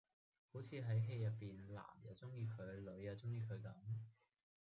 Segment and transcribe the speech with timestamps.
[0.51, 3.71] 好似喺戲入邊男又鍾意佢女又鍾意佢咁